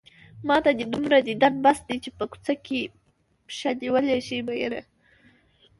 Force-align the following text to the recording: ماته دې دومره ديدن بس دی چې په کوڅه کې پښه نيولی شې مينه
ماته 0.47 0.69
دې 0.77 0.85
دومره 0.93 1.17
ديدن 1.27 1.53
بس 1.63 1.79
دی 1.87 1.97
چې 2.03 2.09
په 2.17 2.23
کوڅه 2.31 2.53
کې 2.65 2.79
پښه 3.47 3.69
نيولی 3.81 4.19
شې 4.27 4.37
مينه 4.47 4.81